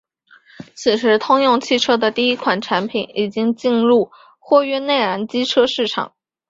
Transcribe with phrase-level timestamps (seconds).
[0.73, 6.15] 此时通用汽车的第一款产品已经进入了货运内燃机车市场。